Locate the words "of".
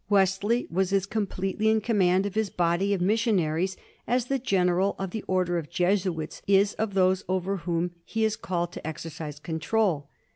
2.25-2.33, 2.91-3.01, 4.97-5.11, 5.59-5.69, 6.73-6.95